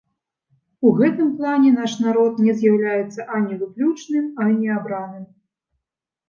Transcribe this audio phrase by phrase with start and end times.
[0.91, 5.25] У гэтым плане наш народ не з'яўляецца ані выключным, ані абраным.